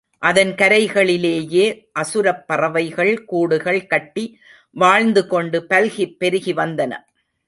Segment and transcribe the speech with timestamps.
[0.17, 1.65] அதன் கரைகளிலேயே
[1.91, 4.39] அசுரப் பறவைகள் கூடுகள் கட்டி
[4.79, 6.97] வாழ்ந்துகொண்டு பல்கிப் பெருகி வந்தன.